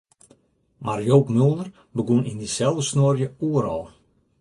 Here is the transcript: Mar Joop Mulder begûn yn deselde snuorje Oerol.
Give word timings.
Mar 0.85 0.99
Joop 1.09 1.27
Mulder 1.35 1.69
begûn 1.95 2.27
yn 2.31 2.37
deselde 2.41 2.83
snuorje 2.89 3.27
Oerol. 3.47 3.85